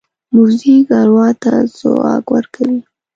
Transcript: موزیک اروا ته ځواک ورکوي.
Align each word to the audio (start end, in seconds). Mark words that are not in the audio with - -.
موزیک 0.35 0.87
اروا 0.99 1.27
ته 1.43 1.53
ځواک 1.77 2.25
ورکوي. 2.35 2.79